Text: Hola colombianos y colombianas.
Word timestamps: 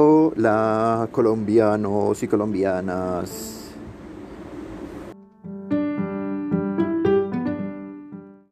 Hola 0.00 1.08
colombianos 1.10 2.22
y 2.22 2.28
colombianas. 2.28 3.67